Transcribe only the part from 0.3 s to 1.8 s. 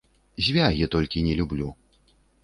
Звягі толькі не люблю.